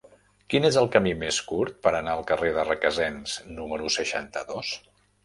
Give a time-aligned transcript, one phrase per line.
[0.51, 4.73] Quin és el camí més curt per anar al carrer de Requesens número seixanta-dos?